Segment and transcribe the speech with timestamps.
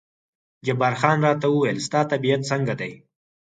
[0.65, 2.91] جبار خان راته وویل ستا طبیعت څنګه دی؟